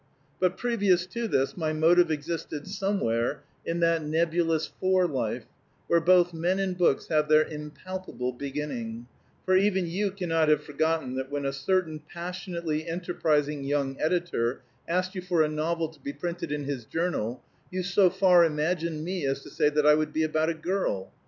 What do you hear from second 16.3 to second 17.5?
in his journal,